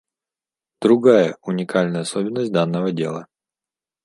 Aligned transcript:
Другая 0.81 1.37
уникальная 1.43 2.01
особенность 2.01 2.51
данного 2.51 2.91
дела. 2.91 3.27